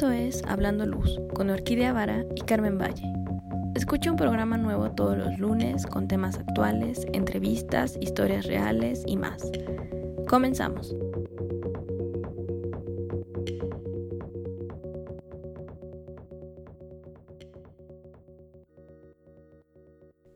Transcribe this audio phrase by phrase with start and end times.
[0.00, 3.04] Esto es Hablando Luz con Orquídea Vara y Carmen Valle.
[3.74, 9.42] Escucha un programa nuevo todos los lunes con temas actuales, entrevistas, historias reales y más.
[10.26, 10.94] Comenzamos.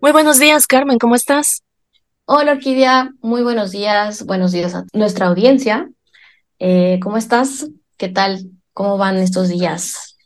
[0.02, 1.62] Muy buenos días, Carmen, ¿cómo estás?
[2.26, 4.26] Hola, Orquídea, muy buenos días.
[4.26, 5.88] Buenos días a nuestra audiencia.
[6.58, 7.70] Eh, ¿Cómo estás?
[7.96, 8.50] ¿Qué tal?
[8.74, 10.16] ¿Cómo van estos días?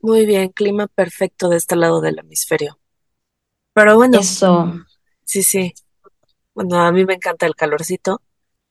[0.00, 2.78] Muy bien, clima perfecto de este lado del hemisferio.
[3.74, 4.72] Pero bueno, Eso.
[5.24, 5.74] sí, sí.
[6.54, 8.22] Bueno, a mí me encanta el calorcito,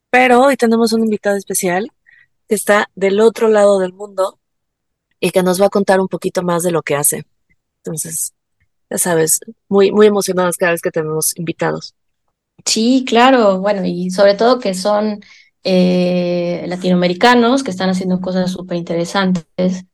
[0.09, 1.91] pero hoy tenemos un invitado especial
[2.47, 4.39] que está del otro lado del mundo
[5.19, 7.25] y que nos va a contar un poquito más de lo que hace.
[7.83, 8.33] Entonces,
[8.89, 11.95] ya sabes, muy, muy emocionados cada vez que tenemos invitados.
[12.65, 13.59] Sí, claro.
[13.59, 15.19] Bueno, y sobre todo que son
[15.67, 19.85] eh, latinoamericanos que están haciendo cosas súper interesantes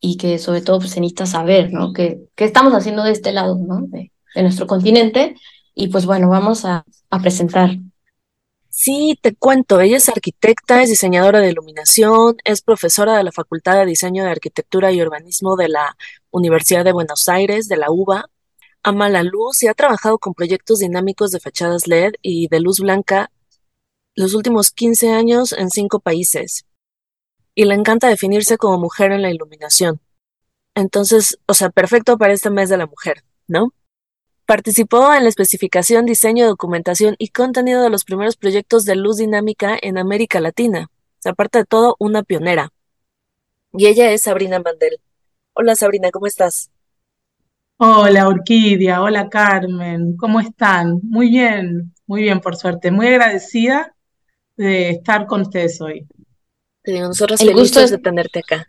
[0.00, 1.92] y que sobre todo pues, se necesita saber, ¿no?
[1.92, 3.82] ¿Qué, estamos haciendo de este lado, ¿no?
[3.82, 5.36] De, de nuestro continente.
[5.74, 7.76] Y pues bueno, vamos a, a presentar.
[8.70, 13.76] Sí, te cuento, ella es arquitecta, es diseñadora de iluminación, es profesora de la Facultad
[13.76, 15.94] de Diseño de Arquitectura y Urbanismo de la
[16.30, 18.30] Universidad de Buenos Aires, de la UBA.
[18.82, 22.80] Ama la luz y ha trabajado con proyectos dinámicos de fachadas LED y de luz
[22.80, 23.30] blanca
[24.18, 26.66] los últimos 15 años en cinco países.
[27.54, 30.00] Y le encanta definirse como mujer en la iluminación.
[30.74, 33.72] Entonces, o sea, perfecto para este mes de la mujer, ¿no?
[34.44, 39.78] Participó en la especificación, diseño, documentación y contenido de los primeros proyectos de luz dinámica
[39.80, 40.90] en América Latina.
[41.24, 42.72] Aparte de todo, una pionera.
[43.72, 44.98] Y ella es Sabrina Mandel.
[45.52, 46.72] Hola Sabrina, ¿cómo estás?
[47.76, 50.98] Hola Orquídea, hola Carmen, ¿cómo están?
[51.04, 53.94] Muy bien, muy bien por suerte, muy agradecida
[54.58, 56.06] de estar con ustedes hoy.
[56.84, 58.66] Nosotros El gusto es, de tenerte acá.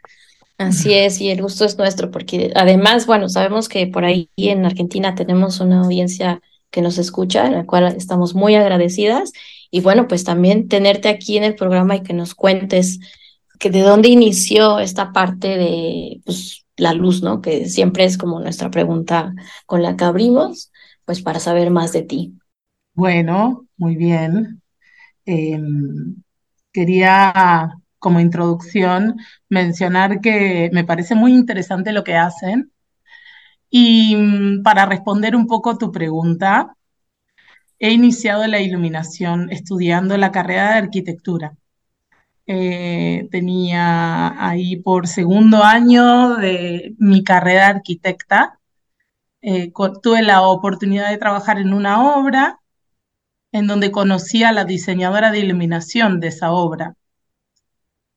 [0.58, 4.66] así es, y el gusto es nuestro, porque además, bueno, sabemos que por ahí en
[4.66, 9.32] Argentina tenemos una audiencia que nos escucha, en la cual estamos muy agradecidas.
[9.72, 13.00] Y bueno, pues también tenerte aquí en el programa y que nos cuentes
[13.60, 17.42] que de dónde inició esta parte de pues, la luz, ¿no?
[17.42, 19.34] Que siempre es como nuestra pregunta
[19.66, 20.72] con la que abrimos,
[21.06, 22.34] pues para saber más de ti.
[22.94, 24.59] Bueno, muy bien.
[25.32, 26.24] Em,
[26.74, 29.18] quería, como introducción,
[29.50, 32.72] mencionar que me parece muy interesante lo que hacen.
[33.70, 36.76] Y mm, para responder un poco tu pregunta,
[37.80, 41.56] he iniciado la iluminación estudiando la carrera de arquitectura.
[42.48, 48.60] Eh, tenía ahí por segundo año de mi carrera de arquitecta,
[49.42, 49.72] eh,
[50.04, 52.59] tuve la oportunidad de trabajar en una obra
[53.52, 56.96] en donde conocí a la diseñadora de iluminación de esa obra,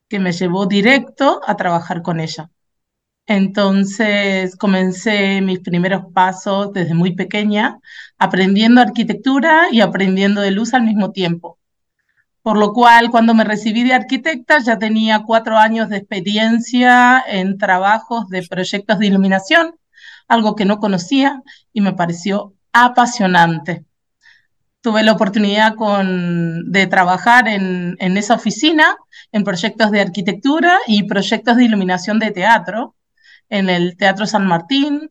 [0.09, 2.50] que me llevó directo a trabajar con ella.
[3.26, 7.78] Entonces comencé mis primeros pasos desde muy pequeña,
[8.19, 11.59] aprendiendo arquitectura y aprendiendo de luz al mismo tiempo.
[12.43, 17.56] Por lo cual, cuando me recibí de arquitecta, ya tenía cuatro años de experiencia en
[17.56, 19.76] trabajos de proyectos de iluminación,
[20.26, 21.41] algo que no conocía
[21.72, 23.84] y me pareció apasionante.
[24.82, 28.97] Tuve la oportunidad con- de trabajar en, en esa oficina,
[29.32, 32.94] en proyectos de arquitectura y proyectos de iluminación de teatro,
[33.48, 35.10] en el Teatro San Martín,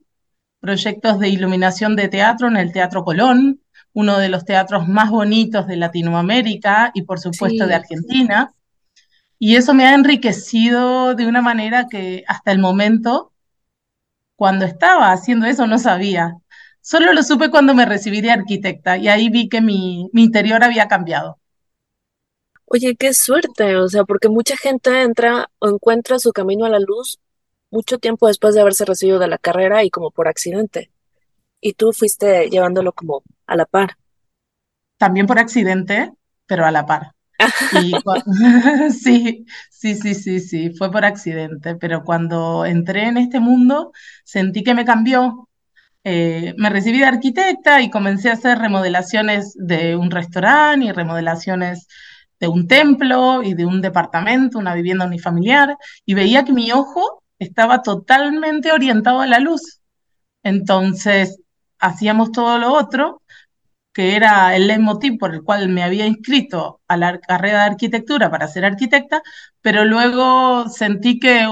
[0.60, 3.62] proyectos de iluminación de teatro en el Teatro Colón,
[3.94, 8.54] uno de los teatros más bonitos de Latinoamérica y por supuesto de Argentina.
[9.40, 13.32] Y eso me ha enriquecido de una manera que hasta el momento,
[14.36, 16.38] cuando estaba haciendo eso, no sabía.
[16.82, 20.64] Solo lo supe cuando me recibí de arquitecta y ahí vi que mi, mi interior
[20.64, 21.40] había cambiado.
[22.66, 26.80] Oye, qué suerte, o sea, porque mucha gente entra o encuentra su camino a la
[26.80, 27.20] luz
[27.72, 30.92] mucho tiempo después de haberse recibido de la carrera y como por accidente.
[31.62, 33.98] Y tú fuiste llevándolo como a la par.
[34.98, 36.12] También por accidente,
[36.46, 37.14] pero a la par.
[37.74, 37.94] Y
[38.92, 43.92] sí, sí, sí, sí, sí, fue por accidente, pero cuando entré en este mundo
[44.24, 45.50] sentí que me cambió.
[46.04, 51.88] Eh, me recibí de arquitecta y comencé a hacer remodelaciones de un restaurante y remodelaciones
[52.40, 57.24] de un templo y de un departamento, una vivienda unifamiliar, y veía que mi ojo
[57.38, 59.82] estaba totalmente orientado a la luz.
[60.44, 61.40] Entonces,
[61.80, 63.21] hacíamos todo lo otro
[63.94, 68.30] que era el leitmotiv por el cual me había inscrito a la carrera de arquitectura
[68.32, 69.22] para ser arquitecta,
[69.62, 71.46] pero luego sentí que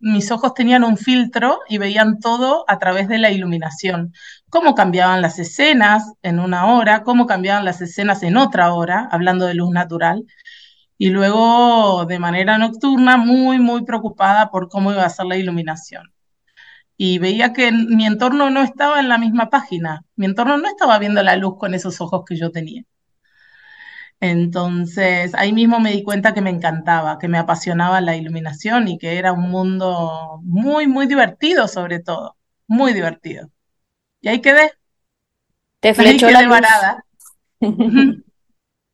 [0.00, 4.12] mis ojos tenían un filtro y veían todo a través de la iluminación.
[4.50, 9.46] Cómo cambiaban las escenas en una hora, cómo cambiaban las escenas en otra hora, hablando
[9.46, 10.24] de luz natural.
[10.98, 16.12] y luego de manera nocturna muy, muy preocupada por cómo iba a ser la iluminación.
[16.96, 20.98] Y veía que mi entorno no estaba en la misma página, mi entorno no estaba
[20.98, 22.84] viendo la luz con esos ojos que yo tenía.
[24.20, 28.98] Entonces, ahí mismo me di cuenta que me encantaba, que me apasionaba la iluminación y
[28.98, 33.50] que era un mundo muy, muy divertido sobre todo, muy divertido.
[34.22, 34.72] Y ahí quedé.
[35.80, 37.04] Te flechó la varada.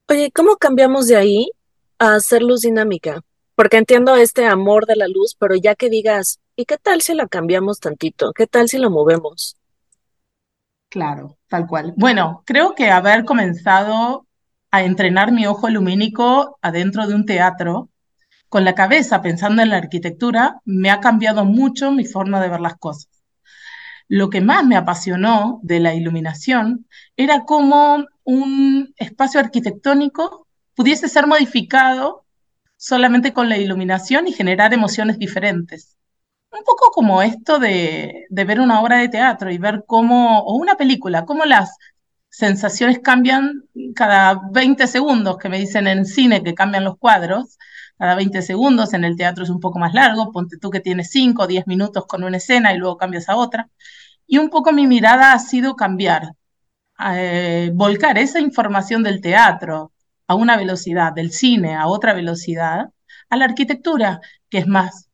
[0.09, 1.51] Oye, ¿cómo cambiamos de ahí
[1.99, 3.23] a hacer luz dinámica?
[3.55, 7.15] Porque entiendo este amor de la luz, pero ya que digas, ¿y qué tal si
[7.15, 8.33] la cambiamos tantito?
[8.33, 9.57] ¿Qué tal si la movemos?
[10.89, 11.95] Claro, tal cual.
[11.97, 14.27] Bueno, creo que haber comenzado
[14.71, 17.89] a entrenar mi ojo lumínico adentro de un teatro,
[18.49, 22.61] con la cabeza pensando en la arquitectura, me ha cambiado mucho mi forma de ver
[22.61, 23.09] las cosas.
[24.09, 31.27] Lo que más me apasionó de la iluminación era cómo un espacio arquitectónico pudiese ser
[31.27, 32.27] modificado
[32.77, 35.97] solamente con la iluminación y generar emociones diferentes.
[36.53, 40.57] Un poco como esto de, de ver una obra de teatro y ver cómo, o
[40.57, 41.77] una película, cómo las
[42.29, 43.65] sensaciones cambian
[43.95, 47.59] cada 20 segundos, que me dicen en cine que cambian los cuadros,
[47.99, 51.11] cada 20 segundos, en el teatro es un poco más largo, ponte tú que tienes
[51.11, 53.71] 5 o 10 minutos con una escena y luego cambias a otra.
[54.27, 56.33] Y un poco mi mirada ha sido cambiar,
[57.15, 59.93] eh, volcar esa información del teatro
[60.27, 62.91] a una velocidad, del cine a otra velocidad,
[63.29, 64.21] a la arquitectura,
[64.51, 65.09] que es más,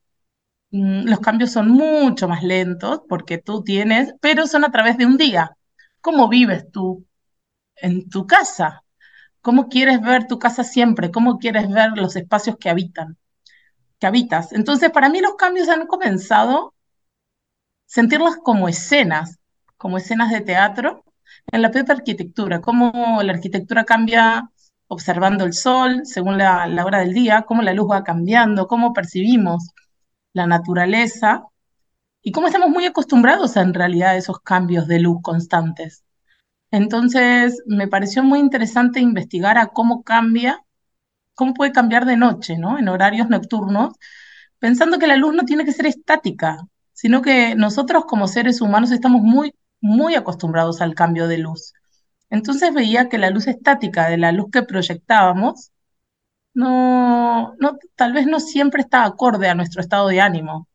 [0.71, 5.17] los cambios son mucho más lentos porque tú tienes, pero son a través de un
[5.17, 5.57] día.
[6.01, 7.09] ¿Cómo vives tú?
[7.81, 8.85] en tu casa.
[9.41, 11.11] ¿Cómo quieres ver tu casa siempre?
[11.11, 13.17] ¿Cómo quieres ver los espacios que habitan?
[14.01, 14.53] Habitas.
[14.53, 16.75] Entonces, para mí los cambios han comenzado
[17.87, 19.39] sentirlos como escenas,
[19.77, 21.03] como escenas de teatro
[21.51, 24.51] en la propia arquitectura, cómo la arquitectura cambia
[24.87, 29.71] observando el sol según la hora del día, cómo la luz va cambiando, cómo percibimos
[30.33, 31.45] la naturaleza
[32.23, 36.05] y cómo estamos muy acostumbrados en realidad a esos cambios de luz constantes.
[36.71, 40.63] Entonces, me pareció muy interesante investigar a cómo cambia,
[41.35, 42.79] cómo puede cambiar de noche, ¿no?
[42.79, 43.95] En horarios nocturnos,
[44.59, 46.59] pensando que la luz no tiene que ser estática,
[46.93, 51.73] sino que nosotros como seres humanos estamos muy, muy acostumbrados al cambio de luz.
[52.31, 55.71] Entonces veía que la luz estática de la luz que proyectábamos
[56.55, 60.69] no, no, tal vez no siempre está acorde a nuestro estado de ánimo.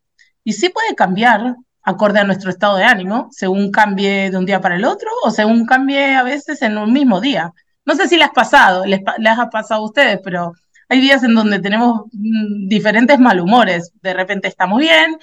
[0.44, 4.62] Y sí puede cambiar acorde a nuestro estado de ánimo, según cambie de un día
[4.62, 7.54] para el otro o según cambie a veces en un mismo día.
[7.86, 10.54] No sé si les ha pasado, les, ha pasado a ustedes, pero
[10.90, 13.92] hay días en donde tenemos mm, diferentes malhumores.
[14.02, 15.18] De repente estamos bien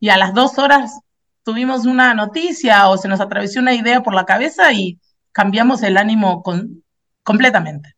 [0.00, 1.00] y a las dos horas
[1.42, 4.98] tuvimos una noticia o se nos atravesó una idea por la cabeza y
[5.32, 6.42] cambiamos el ánimo
[7.22, 7.95] completamente.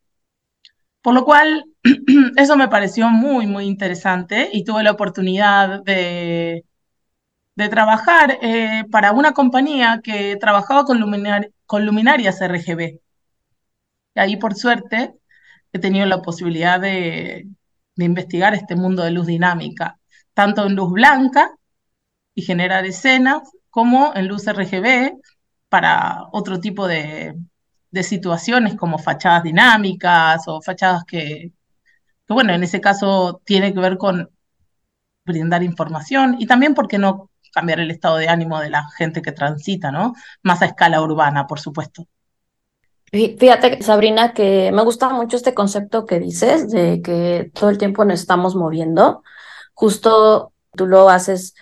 [1.02, 1.64] Por lo cual,
[2.36, 6.64] eso me pareció muy, muy interesante y tuve la oportunidad de,
[7.56, 11.00] de trabajar eh, para una compañía que trabajaba con,
[11.66, 13.00] con luminarias RGB.
[14.14, 15.14] Y ahí, por suerte,
[15.72, 17.48] he tenido la posibilidad de,
[17.96, 19.98] investigar este mundo de luz dinámica,
[20.34, 21.50] tanto en luz blanca
[22.34, 25.18] y generar escenas, como en luz RGB
[25.68, 27.34] para otro tipo de,
[28.02, 31.52] situaciones como fachadas dinámicas o fachadas que,
[32.28, 34.30] bueno, en ese caso tiene que ver con
[35.24, 39.32] brindar información y también porque no cambiar el estado de ánimo de la gente que
[39.32, 40.14] transita, ¿no?
[40.42, 42.06] Más a escala urbana, por supuesto.
[43.10, 48.04] Fíjate, Sabrina, que me gusta mucho este concepto que dices de que todo el tiempo
[48.04, 49.22] nos estamos moviendo.
[49.72, 51.54] Justo tú lo haces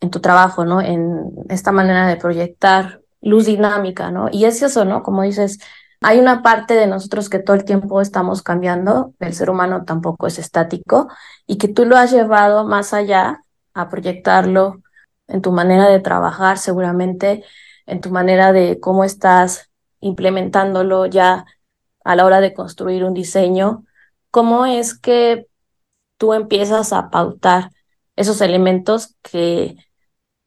[0.00, 0.80] en tu trabajo, ¿no?
[0.80, 4.28] En esta manera de proyectar luz dinámica, ¿no?
[4.30, 5.02] Y es eso, ¿no?
[5.02, 5.58] Como dices,
[6.00, 10.26] hay una parte de nosotros que todo el tiempo estamos cambiando, el ser humano tampoco
[10.26, 11.08] es estático,
[11.46, 14.82] y que tú lo has llevado más allá a proyectarlo
[15.26, 17.44] en tu manera de trabajar, seguramente
[17.86, 21.46] en tu manera de cómo estás implementándolo ya
[22.04, 23.84] a la hora de construir un diseño,
[24.30, 25.46] cómo es que
[26.18, 27.70] tú empiezas a pautar
[28.16, 29.76] esos elementos que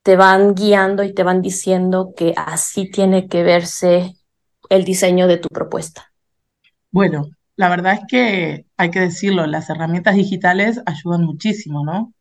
[0.08, 4.14] te van guiando y te van diciendo que así tiene que verse
[4.70, 6.14] el diseño de tu propuesta.
[6.92, 12.14] Bueno, la verdad es que hay que decirlo, las herramientas digitales ayudan muchísimo, ¿no?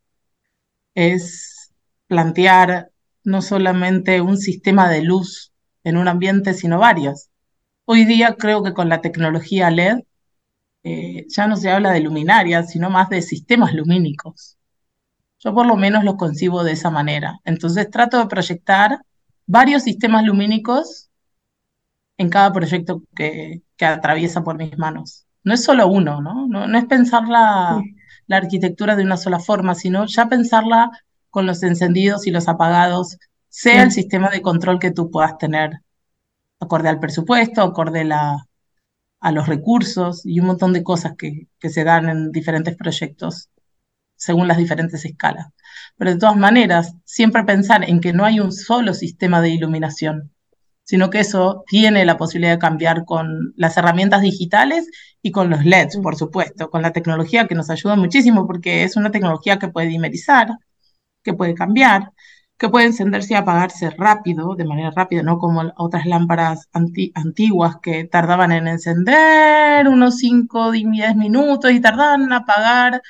[0.97, 1.73] Es
[2.09, 2.91] plantear
[3.23, 5.53] no solamente un sistema de luz
[5.85, 7.29] en un ambiente, sino varios.
[7.85, 9.99] Hoy día creo que con la tecnología LED
[10.83, 14.56] eh, ya no se habla de luminarias, sino más de sistemas lumínicos.
[15.47, 17.39] Yo por lo menos los concibo de esa manera.
[17.45, 19.01] Entonces trato de proyectar
[19.47, 21.09] varios sistemas lumínicos
[22.17, 25.25] en cada proyecto que, que atraviesa por mis manos.
[25.45, 26.49] no es solo uno, ¿no?
[26.49, 27.81] No, es pensar la,
[28.27, 30.91] la arquitectura de una sola forma, sino ya pensarla
[31.31, 33.17] con los encendidos y los apagados,
[33.49, 35.81] sea el sistema de control que tú puedas tener,
[36.59, 38.49] acorde al presupuesto, acorde la,
[39.21, 43.49] a los recursos y un montón de cosas que, que se dan en diferentes proyectos
[44.17, 45.49] según las diferentes escalas.
[45.97, 50.33] Pero de todas maneras, siempre pensar en que no hay un solo sistema de iluminación,
[50.85, 54.89] sino que eso tiene la posibilidad de cambiar con las herramientas digitales
[55.21, 58.97] y con los LEDs, por supuesto, con la tecnología que nos ayuda muchísimo porque es
[58.97, 60.49] una tecnología que puede dimerizar,
[61.25, 62.13] que puede cambiar,
[62.59, 68.05] que puede encenderse y apagarse rápido, de manera rápida, no como otras lámparas antiguas que
[68.05, 73.03] tardaban en encender unos 5 o 10 minutos y tardaban en apagar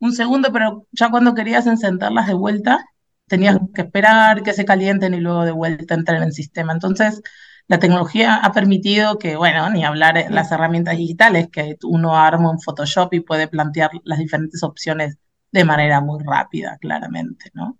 [0.00, 2.84] un segundo, pero ya cuando querías encenderlas de vuelta,
[3.26, 6.72] tenías que esperar que se calienten y luego de vuelta entrar en el sistema.
[6.72, 7.22] Entonces,
[7.68, 12.60] la tecnología ha permitido que, bueno, ni hablar las herramientas digitales, que uno arma un
[12.60, 15.18] Photoshop y puede plantear las diferentes opciones
[15.52, 17.78] de manera muy rápida, claramente, ¿no?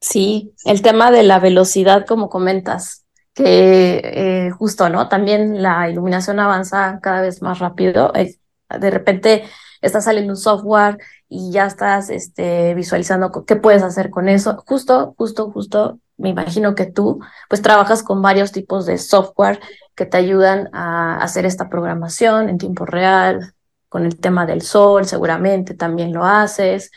[0.00, 5.08] Sí, el tema de la velocidad, como comentas, que eh, justo, ¿no?
[5.08, 8.12] También la iluminación avanza cada vez más rápido.
[8.14, 9.44] de repente
[9.82, 14.56] está saliendo un software y ya estás este, visualizando qué puedes hacer con eso.
[14.66, 19.60] Justo, justo, justo, me imagino que tú pues trabajas con varios tipos de software
[19.94, 23.54] que te ayudan a hacer esta programación en tiempo real,
[23.88, 26.90] con el tema del sol, seguramente también lo haces.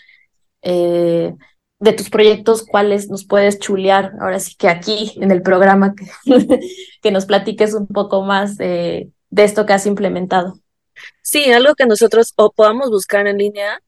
[0.62, 1.34] Eh,
[1.80, 5.96] de tus proyectos, ¿cuáles nos puedes chulear ahora sí que aquí en el programa
[7.02, 10.60] que, nos platiques un poco más de esto que has implementado?
[11.22, 13.82] Sí, algo que nosotros o podamos buscar en línea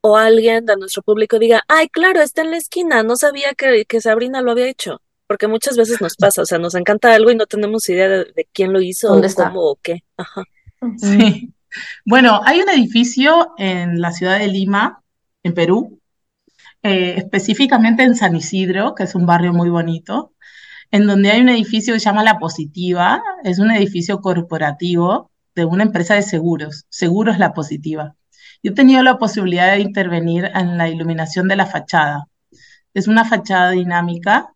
[0.00, 3.84] o alguien de nuestro público diga, ay, claro, está en la esquina, no sabía que,
[3.86, 5.00] que Sabrina lo había hecho.
[5.26, 8.48] Porque muchas veces nos pasa, o sea, nos encanta algo y no tenemos idea de,
[8.52, 10.04] quién lo hizo, o cómo o qué.
[10.16, 10.44] Ajá.
[10.98, 11.52] Sí.
[12.04, 15.02] Bueno, hay un edificio en la ciudad de Lima,
[15.42, 16.00] en Perú,
[16.82, 20.32] eh, específicamente en San Isidro, que es un barrio muy bonito,
[20.90, 25.64] en donde hay un edificio que se llama La Positiva, es un edificio corporativo de
[25.64, 28.14] una empresa de seguros, Seguros La Positiva.
[28.62, 32.28] Yo he tenido la posibilidad de intervenir en la iluminación de la fachada.
[32.94, 34.54] Es una fachada dinámica,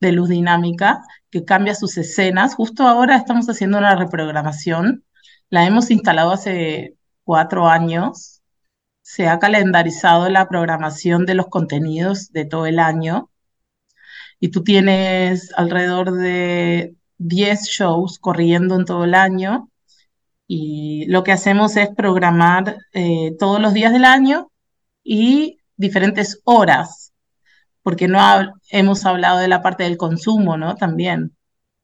[0.00, 2.54] de luz dinámica, que cambia sus escenas.
[2.54, 5.04] Justo ahora estamos haciendo una reprogramación.
[5.50, 8.42] La hemos instalado hace cuatro años.
[9.02, 13.30] Se ha calendarizado la programación de los contenidos de todo el año.
[14.40, 19.70] Y tú tienes alrededor de 10 shows corriendo en todo el año
[20.48, 24.50] y lo que hacemos es programar eh, todos los días del año
[25.04, 27.12] y diferentes horas,
[27.82, 28.18] porque no
[28.70, 30.74] hemos hablado de la parte del consumo, ¿no?
[30.74, 31.36] También,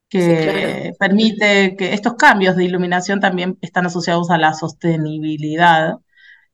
[0.08, 5.96] que permite que estos cambios de iluminación también están asociados a la sostenibilidad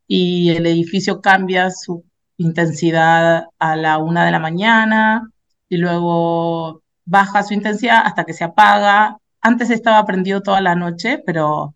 [0.07, 2.05] y el edificio cambia su
[2.39, 5.31] intensidad a la una de la mañana
[5.69, 9.19] y luego baja su intensidad hasta que se apaga.
[9.41, 11.75] Antes estaba prendido toda la noche, pero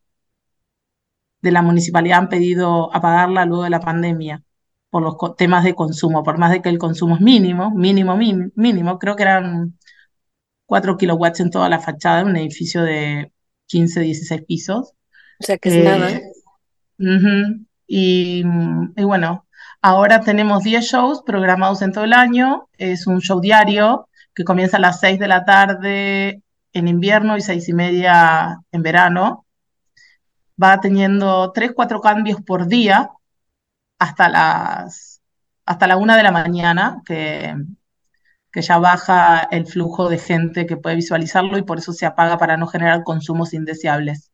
[1.45, 4.43] de la municipalidad han pedido apagarla luego de la pandemia
[4.91, 8.99] por los temas de consumo, por más de que el consumo es mínimo, mínimo, mínimo,
[8.99, 9.79] creo que eran
[10.67, 13.33] 4 kilowatts en toda la fachada de un edificio de
[13.67, 14.93] 15, 16 pisos.
[15.41, 16.11] O sea que es nada.
[16.11, 16.23] Eh,
[17.87, 18.45] y,
[18.97, 19.47] y, bueno,
[19.83, 22.69] ahora tenemos 10 shows programados en todo el año.
[22.79, 27.41] Es un show diario que comienza a las 6 de la tarde en invierno y
[27.43, 29.44] 6 y media en verano
[30.63, 33.11] va teniendo tres, cuatro cambios por día
[33.99, 35.15] hasta las
[35.67, 37.55] hasta la una de la mañana, que,
[38.53, 42.39] que ya baja el flujo de gente que puede visualizarlo y por eso se apaga
[42.39, 44.31] para no generar consumos indeseables.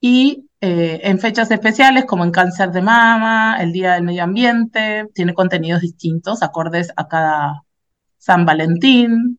[0.00, 5.06] Y eh, en fechas especiales, como en cáncer de mama, el Día del Medio Ambiente,
[5.14, 7.62] tiene contenidos distintos, acordes a cada
[8.18, 9.38] San Valentín,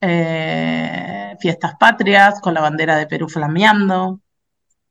[0.00, 4.20] eh, fiestas patrias con la bandera de Perú flameando,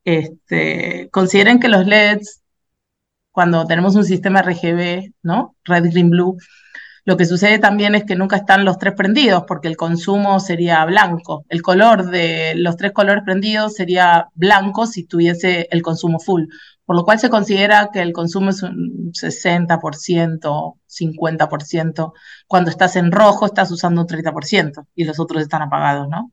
[0.04, 2.42] este, consideren que los LEDs,
[3.32, 5.56] cuando tenemos un sistema RGB, ¿no?
[5.64, 6.38] Red, Green, Blue,
[7.10, 10.86] lo que sucede también es que nunca están los tres prendidos porque el consumo sería
[10.86, 11.44] blanco.
[11.50, 16.44] El color de los tres colores prendidos sería blanco si tuviese el consumo full.
[16.86, 22.14] Por lo cual se considera que el consumo es un 60%, 50%.
[22.48, 26.32] Cuando estás en rojo estás usando un 30% y los otros están apagados, ¿no?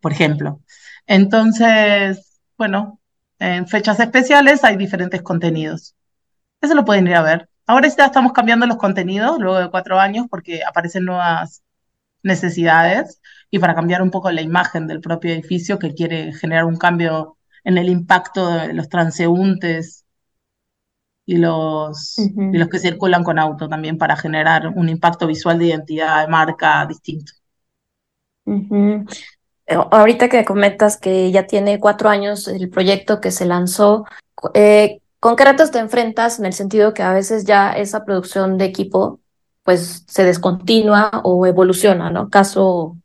[0.00, 0.60] Por ejemplo.
[1.06, 3.00] Entonces, bueno,
[3.38, 5.94] en fechas especiales hay diferentes contenidos.
[6.60, 7.48] Eso lo pueden ir a ver.
[7.66, 11.62] Ahora ya estamos cambiando los contenidos luego de cuatro años porque aparecen nuevas
[12.22, 13.20] necesidades
[13.50, 17.36] y para cambiar un poco la imagen del propio edificio que quiere generar un cambio
[17.64, 20.04] en el impacto de los transeúntes
[21.26, 25.66] y los, y los que circulan con auto también para generar un impacto visual de
[25.66, 27.32] identidad de marca distinto.
[28.70, 29.04] Eh,
[29.66, 34.04] ahorita que comentas que ya tiene cuatro años el proyecto que se lanzó,
[34.54, 38.58] eh, ¿con qué retos te enfrentas en el sentido que a veces ya esa producción
[38.58, 39.20] de equipo
[39.62, 42.28] pues se descontinúa o evoluciona, ¿no?
[42.28, 42.98] Caso,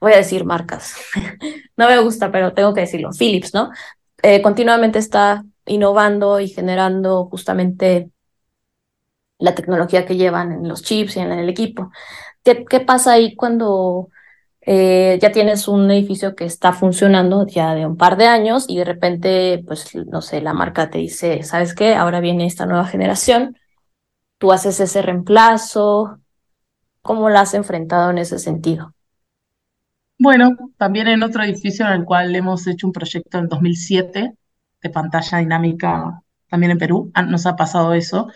[0.00, 0.96] voy a decir marcas,
[1.76, 3.70] no me gusta, pero tengo que decirlo, Philips, ¿no?
[4.22, 8.10] Eh, continuamente está innovando y generando justamente
[9.38, 11.90] la tecnología que llevan en los chips y en el equipo.
[12.42, 14.08] ¿Qué, qué pasa ahí cuando
[14.66, 18.78] eh, ya tienes un edificio que está funcionando ya de un par de años y
[18.78, 21.94] de repente, pues, no sé, la marca te dice, ¿sabes qué?
[21.94, 23.58] Ahora viene esta nueva generación,
[24.38, 26.18] tú haces ese reemplazo,
[27.02, 28.94] ¿cómo la has enfrentado en ese sentido?
[30.18, 34.34] Bueno, también en otro edificio en el cual hemos hecho un proyecto en 2007
[34.82, 38.28] de pantalla dinámica, también en Perú, ah, nos ha pasado eso.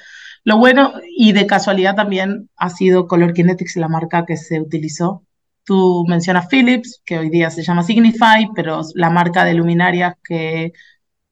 [0.44, 5.24] Lo bueno, y de casualidad también, ha sido Color Kinetics la marca que se utilizó
[5.68, 10.72] Tú mencionas Philips, que hoy día se llama Signify, pero la marca de luminarias que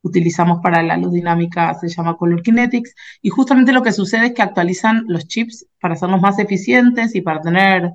[0.03, 2.95] utilizamos para la luz dinámica se llama Color Kinetics.
[3.23, 7.23] Y justamente lo que sucede es que actualizan los chips para hacerlos más eficientes y
[7.23, 7.93] para tener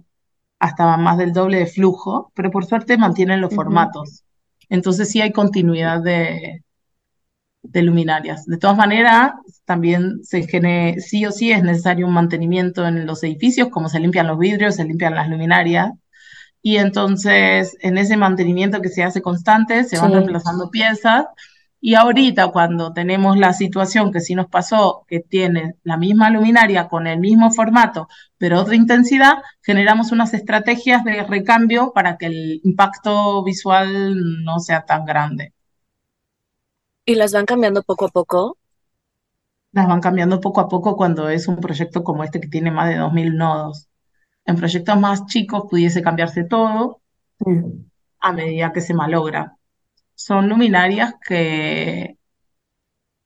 [0.57, 4.23] hasta más del doble de flujo, pero por suerte mantienen los formatos.
[4.67, 6.63] Entonces sí hay continuidad de,
[7.61, 8.45] de luminarias.
[8.47, 9.33] De todas maneras,
[9.65, 13.99] también se genera, sí o sí es necesario un mantenimiento en los edificios, como se
[13.99, 15.91] limpian los vidrios, se limpian las luminarias,
[16.61, 21.25] y entonces en ese mantenimiento que se hace constante se van reemplazando piezas
[21.83, 26.87] y ahorita cuando tenemos la situación que sí nos pasó, que tiene la misma luminaria
[26.87, 32.61] con el mismo formato, pero otra intensidad, generamos unas estrategias de recambio para que el
[32.63, 35.53] impacto visual no sea tan grande.
[37.03, 38.57] ¿Y las van cambiando poco a poco?
[39.71, 42.89] Las van cambiando poco a poco cuando es un proyecto como este que tiene más
[42.89, 43.87] de 2.000 nodos.
[44.45, 47.01] En proyectos más chicos pudiese cambiarse todo
[48.19, 49.57] a medida que se malogra.
[50.15, 52.17] Son luminarias que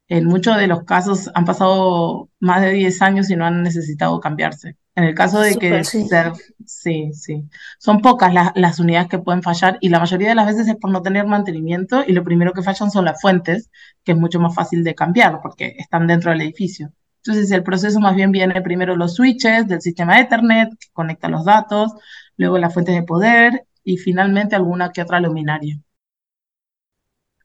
[0.07, 4.19] en muchos de los casos han pasado más de 10 años y no han necesitado
[4.19, 4.77] cambiarse.
[4.93, 6.05] En el caso de que sí.
[6.07, 6.31] Ser,
[6.65, 7.43] sí, sí.
[7.79, 10.91] Son pocas las unidades que pueden fallar y la mayoría de las veces es por
[10.91, 13.69] no tener mantenimiento y lo primero que fallan son las fuentes,
[14.03, 16.93] que es mucho más fácil de cambiar porque están dentro del edificio.
[17.25, 21.43] Entonces el proceso más bien viene primero los switches del sistema Ethernet que conecta los
[21.43, 21.91] datos,
[22.37, 25.79] luego las fuentes de poder y finalmente alguna que otra luminaria.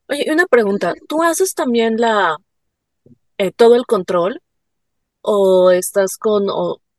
[0.07, 2.37] Oye, una pregunta, ¿tú haces también la
[3.39, 4.43] eh, todo el control
[5.23, 6.45] o estás con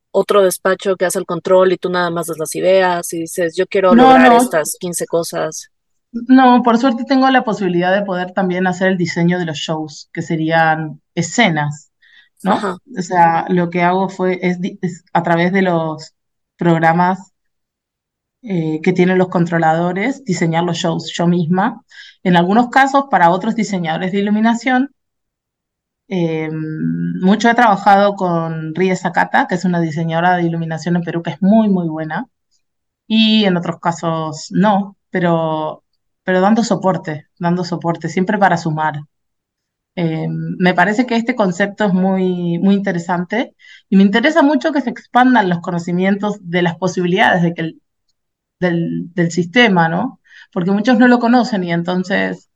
[0.09, 3.55] otro despacho que hace el control y tú nada más das las ideas y dices,
[3.55, 5.69] yo quiero lograr estas 15 cosas?
[6.11, 10.09] No, por suerte tengo la posibilidad de poder también hacer el diseño de los shows,
[10.11, 11.90] que serían escenas.
[12.43, 12.77] ¿No?
[12.97, 14.59] O sea, lo que hago fue, es,
[15.13, 16.13] a través de los
[16.57, 17.31] programas
[18.43, 21.83] eh, que tienen los controladores, diseñar los shows yo misma.
[22.23, 24.91] En algunos casos, para otros diseñadores de iluminación,
[26.07, 31.23] eh, mucho he trabajado con Rie Sakata, que es una diseñadora de iluminación en Perú
[31.23, 32.27] que es muy, muy buena.
[33.07, 35.83] Y en otros casos no, pero,
[36.23, 39.01] pero dando soporte, dando soporte, siempre para sumar.
[39.95, 43.55] Eh, me parece que este concepto es muy, muy interesante
[43.89, 47.73] y me interesa mucho que se expandan los conocimientos de las posibilidades de que
[48.59, 50.21] del, del, sistema, ¿no?
[50.53, 52.49] Porque muchos no lo conocen y entonces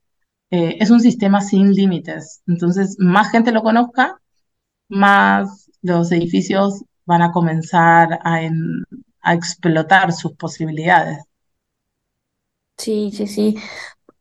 [0.52, 2.42] eh, es un sistema sin límites.
[2.48, 4.22] Entonces, más gente lo conozca,
[4.88, 8.40] más los edificios van a comenzar a,
[9.22, 11.24] a explotar sus posibilidades.
[12.78, 13.58] Sí, sí, sí.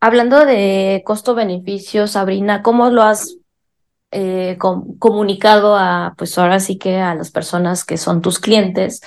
[0.07, 3.39] Hablando de costo-beneficio, Sabrina, ¿cómo lo has
[4.11, 9.01] eh, comunicado a, pues ahora sí que a las personas que son tus clientes,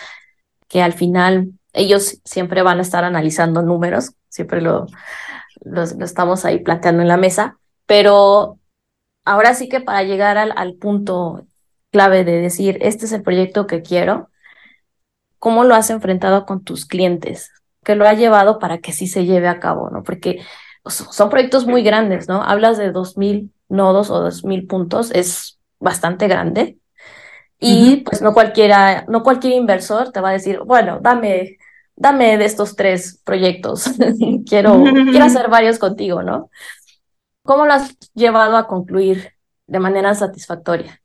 [0.68, 4.88] que al final ellos siempre van a estar analizando números, siempre lo,
[5.62, 8.58] lo, estamos ahí planteando en la mesa, pero
[9.24, 11.46] ahora sí que para llegar al, al punto
[11.92, 14.32] clave de decir, este es el proyecto que quiero,
[15.38, 17.52] ¿cómo lo has enfrentado con tus clientes?
[17.84, 19.92] ¿Qué lo ha llevado para que sí se lleve a cabo?
[19.92, 20.02] ¿no?
[20.02, 20.42] Porque
[20.90, 22.42] son proyectos muy grandes, ¿no?
[22.42, 26.78] Hablas de 2.000 nodos o 2.000 puntos, es bastante grande.
[27.60, 31.58] Y pues no cualquiera, no cualquier inversor te va a decir, bueno, dame,
[31.96, 33.86] dame de estos tres proyectos,
[34.48, 36.50] quiero, quiero hacer varios contigo, ¿no?
[37.44, 39.34] ¿Cómo lo has llevado a concluir
[39.66, 41.02] de manera satisfactoria?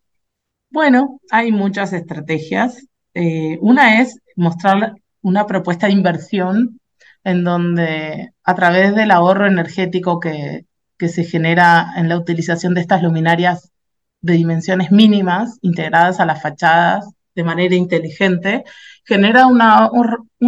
[0.70, 2.86] Bueno, hay muchas estrategias.
[3.14, 6.80] Eh, una es mostrar una propuesta de inversión
[7.24, 10.66] en donde a través del ahorro energético que,
[10.98, 13.72] que se genera en la utilización de estas luminarias
[14.20, 18.64] de dimensiones mínimas integradas a las fachadas de manera inteligente,
[19.04, 19.60] genera un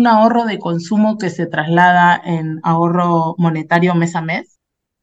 [0.06, 4.58] ahorro de consumo que se traslada en ahorro monetario mes a mes.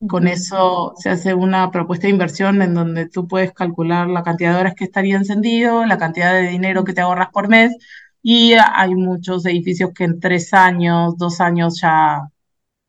[0.07, 4.53] Con eso se hace una propuesta de inversión en donde tú puedes calcular la cantidad
[4.53, 7.75] de horas que estaría encendido, la cantidad de dinero que te ahorras por mes,
[8.21, 12.27] y hay muchos edificios que en tres años, dos años ya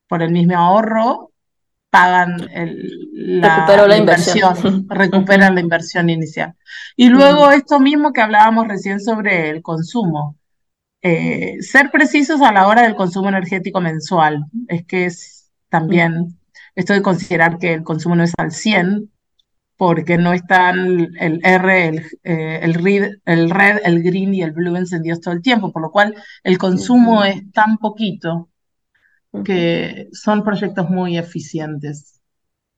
[0.09, 1.31] por el mismo ahorro
[1.91, 2.49] pagan
[3.13, 6.55] la, inversión, recuperan la inversión inicial.
[6.97, 10.39] Y luego esto mismo que hablábamos recién sobre el consumo.
[11.03, 14.47] Eh, ser precisos a la hora del consumo energético mensual.
[14.69, 16.39] Es que es también
[16.75, 19.12] esto de considerar que el consumo no es al 100,
[19.83, 24.53] porque no están el R, el, eh, el, red, el red, el green y el
[24.53, 26.15] blue encendidos todo el tiempo, por lo cual
[26.45, 28.49] el consumo es tan poquito
[29.45, 32.21] que son proyectos muy eficientes.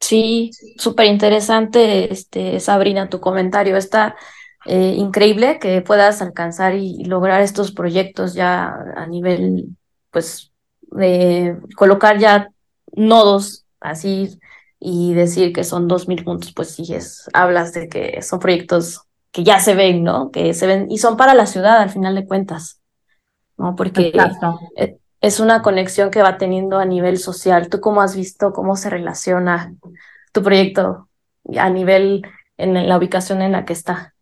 [0.00, 3.76] Sí, súper interesante, este, Sabrina, tu comentario.
[3.76, 4.16] Está
[4.64, 9.76] eh, increíble que puedas alcanzar y, lograr estos proyectos ya a nivel,
[10.10, 12.48] pues, de colocar ya
[12.96, 14.40] nodos así
[14.86, 19.00] y decir que son dos mil puntos, pues sí, es, hablas de que son proyectos
[19.32, 20.30] que ya se ven, ¿no?
[20.30, 22.82] Que se ven y son para la ciudad al final de cuentas,
[23.56, 23.74] ¿no?
[23.76, 24.12] Porque
[25.22, 27.70] es una conexión que va teniendo a nivel social.
[27.70, 29.74] ¿Tú cómo has visto cómo se relaciona
[30.32, 31.08] tu proyecto
[31.58, 32.22] a nivel
[32.58, 34.14] en la ubicación en la que está?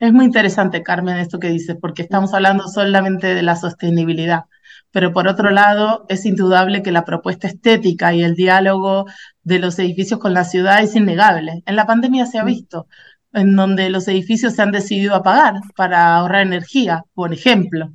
[0.00, 4.46] Es muy interesante, Carmen, esto que dices, porque estamos hablando solamente de la sostenibilidad,
[4.90, 9.06] pero por otro lado, es indudable que la propuesta estética y el diálogo
[9.44, 11.62] de los edificios con la ciudad es innegable.
[11.66, 12.46] En la pandemia se ha mm.
[12.46, 12.86] visto,
[13.32, 17.92] en donde los edificios se han decidido apagar para ahorrar energía, por ejemplo.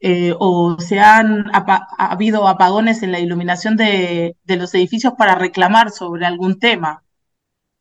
[0.00, 5.90] Eh, o se han ha habido apagones en la iluminación de, los edificios para reclamar
[5.90, 7.02] sobre algún tema.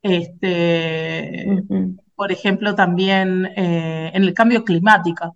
[0.02, 1.46] Este,
[2.15, 5.36] Por ejemplo, también eh, en el cambio climático.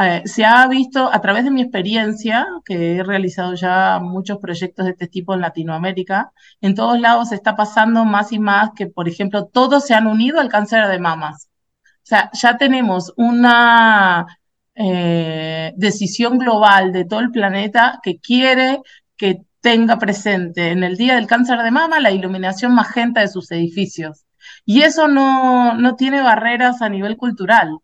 [0.00, 4.84] Eh, se ha visto a través de mi experiencia, que he realizado ya muchos proyectos
[4.84, 8.86] de este tipo en Latinoamérica, en todos lados se está pasando más y más que,
[8.86, 11.48] por ejemplo, todos se han unido al cáncer de mamas.
[11.82, 14.26] O sea, ya tenemos una
[14.74, 18.80] eh, decisión global de todo el planeta que quiere
[19.16, 23.50] que tenga presente en el Día del Cáncer de Mama la iluminación magenta de sus
[23.50, 24.24] edificios.
[24.64, 27.80] Y eso no, no tiene barreras a nivel cultural.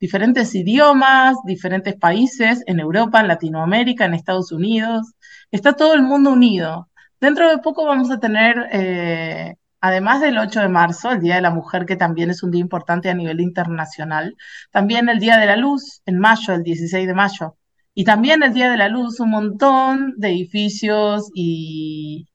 [0.00, 5.12] Diferentes idiomas, diferentes países, en Europa, en Latinoamérica, en Estados Unidos,
[5.50, 6.88] está todo el mundo unido.
[7.20, 11.40] Dentro de poco vamos a tener eh, además del 8 de marzo, el Día de
[11.42, 14.36] la Mujer, que también es un día importante a nivel internacional,
[14.70, 17.56] también el Día de la Luz, en mayo, el 16 de mayo,
[17.94, 22.26] y también el Día de la Luz, un montón de edificios y,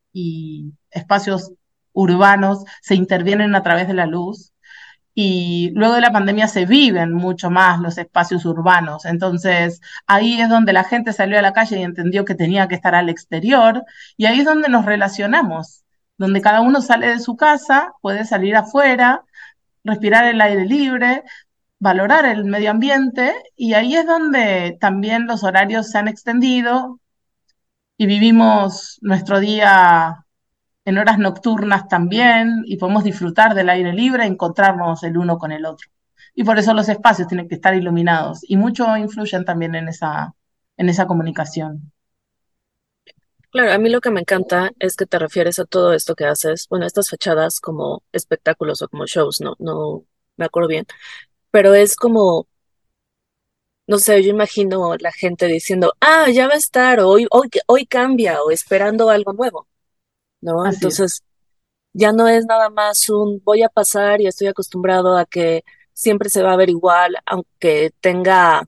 [0.92, 1.52] espacios
[1.94, 4.53] urbanos se intervienen a través de la luz.
[5.16, 9.06] Y luego de la pandemia se viven mucho más los espacios urbanos.
[9.06, 12.76] Entonces, ahí es donde la gente salió a la calle y entendió que tenía que
[12.76, 13.84] estar al exterior.
[14.18, 15.84] Y ahí es donde nos relacionamos
[16.18, 19.26] donde cada uno sale de su casa, puede salir afuera,
[19.84, 21.24] respirar el aire libre,
[21.80, 27.00] valorar el medio ambiente y ahí es donde también los horarios se han extendido
[27.98, 30.23] y vivimos nuestro día
[30.86, 35.66] en horas nocturnas también y podemos disfrutar del aire libre, encontrarnos el uno con el
[35.66, 35.90] otro.
[36.36, 40.34] Y por eso los espacios tienen que estar iluminados y mucho influyen también en esa,
[40.78, 41.92] en esa comunicación.
[43.52, 46.26] Claro, a mí lo que me encanta es que te refieres a todo esto que
[46.26, 50.06] haces, bueno, estas fachadas como espectáculos o como shows, no, no
[50.38, 50.86] me acuerdo bien,
[51.52, 52.48] pero es como,
[53.88, 57.86] no sé, yo imagino la gente diciendo, ah, ya va a estar, hoy, hoy, hoy
[57.86, 59.68] cambia, o esperando algo nuevo,
[60.44, 60.66] ¿no?
[60.66, 61.24] Entonces,
[61.94, 66.30] ya no es nada más un voy a pasar y estoy acostumbrado a que siempre
[66.30, 68.68] se va a ver igual, aunque tenga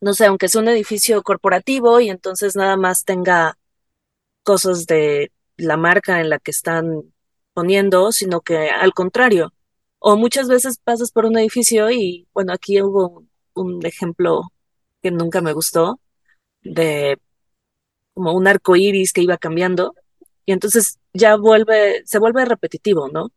[0.00, 3.58] no sé, aunque sea un edificio corporativo y entonces nada más tenga
[4.42, 7.12] cosas de la marca en la que están
[7.52, 9.52] poniendo, sino que al contrario.
[9.98, 14.52] O muchas veces pasas por un edificio y, bueno, aquí hubo un, ejemplo
[15.02, 16.00] que nunca me gustó,
[16.62, 17.18] de
[18.14, 19.94] como un arco iris que iba cambiando,
[20.46, 23.30] y entonces ya vuelve, se vuelve repetitivo, ¿no?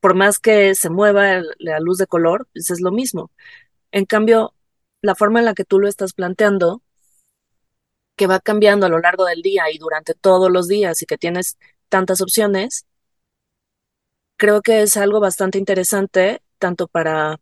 [0.00, 3.30] Por más que se mueva la luz de color, pues es lo mismo.
[3.92, 4.54] En cambio,
[5.02, 6.82] la forma en la que tú lo estás planteando,
[8.16, 11.18] que va cambiando a lo largo del día y durante todos los días y que
[11.18, 12.86] tienes tantas opciones,
[14.36, 17.38] creo que es algo bastante interesante tanto para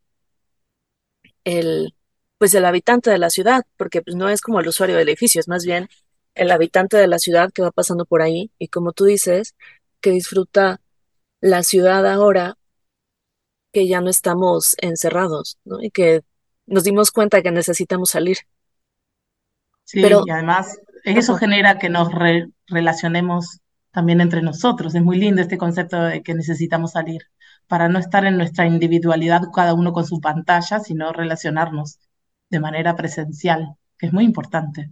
[1.45, 1.95] el
[2.39, 5.41] pues el habitante de la ciudad, porque pues no es como el usuario del edificio,
[5.41, 5.89] es más bien
[6.35, 9.55] el habitante de la ciudad que va pasando por ahí y como tú dices,
[10.01, 10.81] que disfruta
[11.41, 12.57] la ciudad ahora
[13.73, 15.83] que ya no estamos encerrados, ¿no?
[15.83, 16.23] Y que
[16.67, 18.39] nos dimos cuenta que necesitamos salir.
[19.85, 22.09] Sí, y además eso genera que nos
[22.67, 24.95] relacionemos también entre nosotros.
[24.95, 27.23] Es muy lindo este concepto de que necesitamos salir
[27.67, 31.99] para no estar en nuestra individualidad cada uno con su pantalla, sino relacionarnos
[32.51, 34.91] de manera presencial, que es muy importante.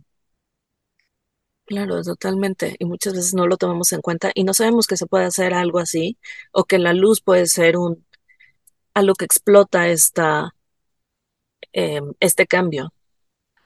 [1.66, 2.76] Claro, totalmente.
[2.78, 5.54] Y muchas veces no lo tomamos en cuenta y no sabemos que se puede hacer
[5.54, 6.18] algo así
[6.52, 8.04] o que la luz puede ser un
[8.94, 10.54] algo que explota esta,
[11.72, 12.92] em, este cambio.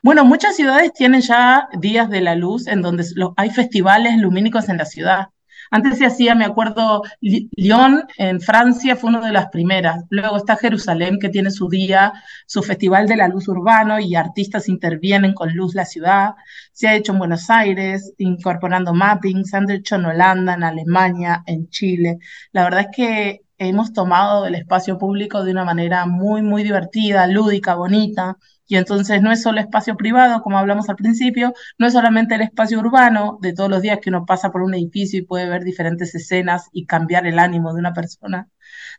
[0.02, 3.04] Bueno, muchas ciudades tienen ya días de la luz en donde
[3.36, 5.28] hay festivales lumínicos en la ciudad.
[5.70, 10.04] Antes se hacía, me acuerdo, Lyon en Francia fue una de las primeras.
[10.10, 12.12] Luego está Jerusalén que tiene su día,
[12.46, 16.34] su festival de la luz urbano y artistas intervienen con luz la ciudad.
[16.72, 21.42] Se ha hecho en Buenos Aires, incorporando mapping, se han hecho en Holanda, en Alemania,
[21.46, 22.18] en Chile.
[22.52, 27.26] La verdad es que hemos tomado el espacio público de una manera muy, muy divertida,
[27.26, 28.36] lúdica, bonita.
[28.68, 32.42] Y entonces no es solo espacio privado, como hablamos al principio, no es solamente el
[32.42, 35.62] espacio urbano de todos los días que uno pasa por un edificio y puede ver
[35.64, 38.48] diferentes escenas y cambiar el ánimo de una persona,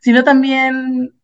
[0.00, 1.14] sino también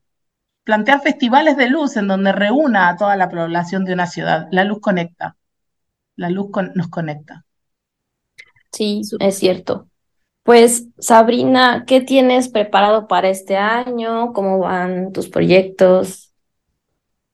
[0.64, 4.46] plantear festivales de luz en donde reúna a toda la población de una ciudad.
[4.50, 5.36] La luz conecta,
[6.16, 7.44] la luz nos conecta.
[8.72, 9.88] Sí, es cierto.
[10.42, 14.34] Pues Sabrina, ¿qué tienes preparado para este año?
[14.34, 16.33] ¿Cómo van tus proyectos?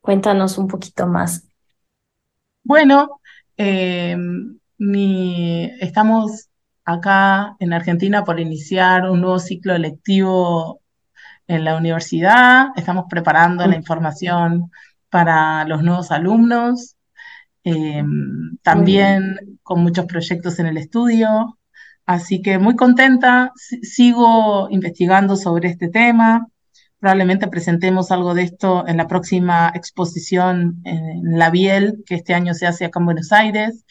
[0.00, 1.46] Cuéntanos un poquito más.
[2.62, 3.20] Bueno,
[3.56, 4.16] eh,
[5.80, 6.48] estamos
[6.84, 10.80] acá en Argentina por iniciar un nuevo ciclo lectivo
[11.46, 12.68] en la universidad.
[12.76, 14.70] Estamos preparando la información
[15.08, 16.96] para los nuevos alumnos.
[17.64, 18.02] Eh,
[18.62, 21.58] también con muchos proyectos en el estudio.
[22.06, 26.46] Así que muy contenta, sigo investigando sobre este tema.
[27.00, 32.52] Probablemente presentemos algo de esto en la próxima exposición en la Biel, que este año
[32.52, 33.86] se hace acá en Buenos Aires.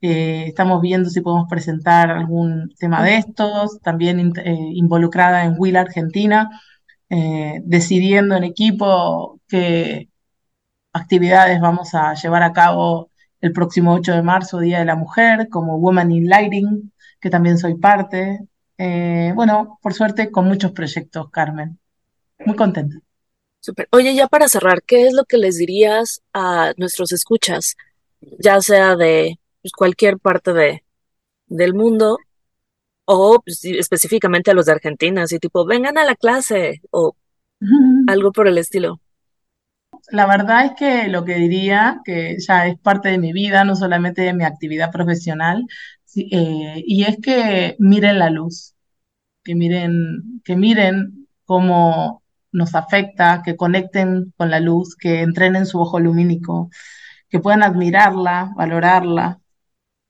[0.00, 5.76] Eh, estamos viendo si podemos presentar algún tema de estos, también eh, involucrada en Will
[5.76, 6.48] Argentina,
[7.10, 10.10] eh, decidiendo en equipo qué
[10.92, 15.48] actividades vamos a llevar a cabo el próximo 8 de marzo, Día de la Mujer,
[15.50, 18.40] como Women in Lighting, que también soy parte.
[19.34, 21.78] bueno, por suerte con muchos proyectos, Carmen.
[22.38, 22.96] Muy contenta.
[23.60, 23.88] Super.
[23.92, 27.76] Oye, ya para cerrar, ¿qué es lo que les dirías a nuestros escuchas,
[28.38, 30.84] ya sea de pues, cualquier parte de,
[31.46, 32.18] del mundo
[33.06, 37.16] o pues, específicamente a los de Argentina, así tipo, vengan a la clase o
[38.06, 39.00] algo por el estilo?
[40.10, 43.74] La verdad es que lo que diría, que ya es parte de mi vida, no
[43.76, 45.64] solamente de mi actividad profesional,
[46.16, 48.74] eh, y es que miren la luz,
[49.42, 52.23] que miren, que miren cómo
[52.54, 56.70] nos afecta, que conecten con la luz, que entrenen su ojo lumínico,
[57.28, 59.40] que puedan admirarla, valorarla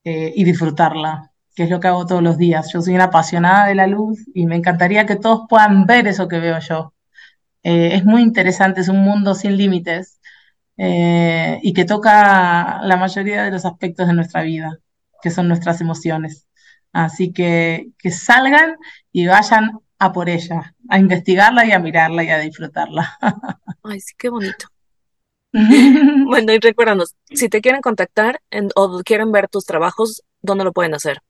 [0.05, 2.71] eh, y disfrutarla, que es lo que hago todos los días.
[2.73, 6.29] Yo soy una apasionada de la luz y me encantaría que todos puedan ver eso
[6.29, 6.95] que veo yo.
[7.63, 10.21] Eh, es muy interesante, es un mundo sin límites
[10.77, 14.79] eh, y que toca la mayoría de los aspectos de nuestra vida,
[15.23, 16.47] que son nuestras emociones.
[16.93, 18.77] Así que que salgan
[19.13, 23.17] y vayan a por ella, a investigarla y a mirarla y a disfrutarla.
[23.83, 24.67] Ay, sí, qué bonito.
[25.53, 28.41] bueno, y recuérdanos, si te quieren contactar
[28.75, 31.21] o quieren ver tus trabajos, ¿dónde lo pueden hacer?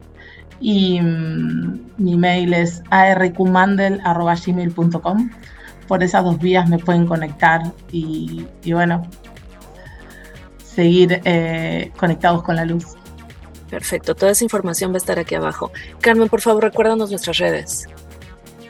[0.58, 5.30] y mm, mi mail es arqmandel.gmail.com
[5.86, 9.06] por esas dos vías me pueden conectar y, bueno,
[10.64, 12.86] seguir eh, conectados con la luz.
[13.70, 15.72] Perfecto, toda esa información va a estar aquí abajo.
[16.00, 17.88] Carmen, por favor, recuérdanos nuestras redes.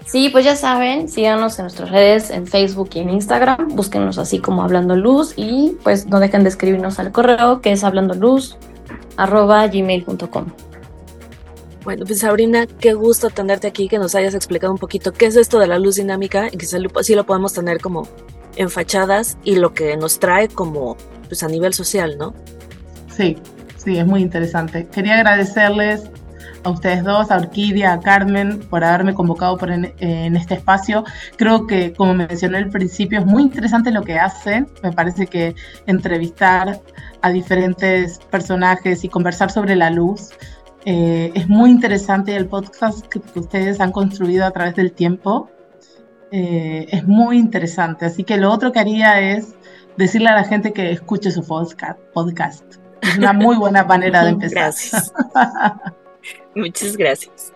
[0.07, 4.39] Sí, pues ya saben, síganos en nuestras redes, en Facebook y en Instagram, búsquenos así
[4.39, 8.57] como Hablando Luz y pues no dejen de escribirnos al correo que es hablandoluz
[9.17, 10.47] arroba gmail.com.
[11.87, 15.37] Bueno, pues Sabrina, qué gusto tenerte aquí, que nos hayas explicado un poquito qué es
[15.37, 18.09] esto de la luz dinámica y que sí lo podemos tener como
[18.57, 20.97] en fachadas y lo que nos trae como
[21.29, 22.35] pues a nivel social, ¿no?
[23.09, 23.39] Sí,
[23.77, 24.89] sí, es muy interesante.
[24.89, 26.11] Quería agradecerles
[26.65, 31.05] a ustedes dos, a Orquídea, a Carmen, por haberme convocado por en, en, este espacio.
[31.37, 34.67] Creo que, como mencioné al principio, es muy interesante lo que hacen.
[34.83, 35.55] Me parece que
[35.87, 36.81] entrevistar
[37.23, 40.31] a diferentes personajes y conversar sobre la luz
[40.89, 45.51] eh, es muy interesante el podcast que ustedes han construido a través del tiempo.
[46.31, 48.07] Eh, es muy interesante.
[48.07, 49.57] Así que lo otro que haría es
[49.97, 52.65] decirle a la gente que escuche su podcast.
[53.03, 54.63] Es una muy buena manera de empezar.
[54.63, 55.13] Gracias.
[56.55, 57.53] Muchas gracias.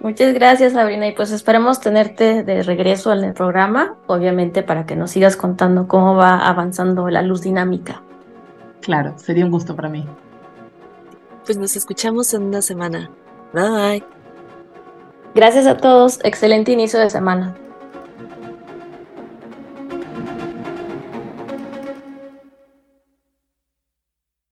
[0.00, 1.08] Muchas gracias, Sabrina.
[1.08, 5.88] Y pues esperemos tenerte de regreso en el programa, obviamente para que nos sigas contando
[5.88, 8.02] cómo va avanzando la luz dinámica.
[8.82, 10.06] Claro, sería un gusto para mí.
[11.50, 13.10] Pues nos escuchamos en una semana.
[13.52, 14.04] Bye.
[15.34, 16.20] Gracias a todos.
[16.22, 17.56] Excelente inicio de semana.